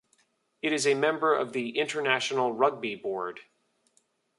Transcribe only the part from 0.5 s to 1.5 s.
It is a member